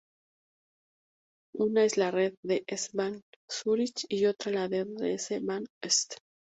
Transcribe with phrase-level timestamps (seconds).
[1.65, 6.15] Una es la red de S-Bahn Zúrich y otra, la red de S-Bahn St.